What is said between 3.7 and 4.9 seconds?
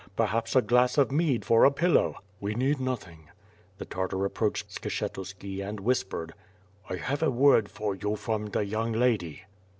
The Tartar approached